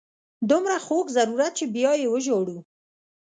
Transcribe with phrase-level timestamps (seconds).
[0.49, 2.57] دومره خوږ ضرورت چې بیا یې وژاړو.